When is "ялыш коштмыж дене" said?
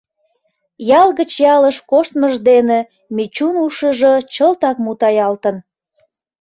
1.55-2.79